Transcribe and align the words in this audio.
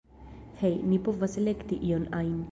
Hej, 0.61 0.71
ni 0.93 0.97
povas 1.07 1.37
elekti 1.41 1.79
ion 1.91 2.09
ajn. 2.23 2.33